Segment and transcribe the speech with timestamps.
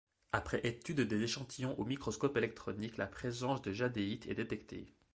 [0.31, 4.95] Après étude des échantillons au microscope électronique, la présence de jadéite est détectée.